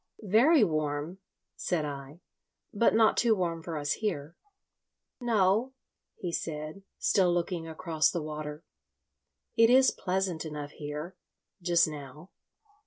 [0.31, 1.19] "Very warm,"
[1.55, 2.21] said I;
[2.73, 4.35] "but not too warm for us here."
[5.19, 5.73] "No,"
[6.15, 8.63] he said, still looking across the water,
[9.55, 11.17] "it is pleasant enough here....
[11.61, 12.31] just now."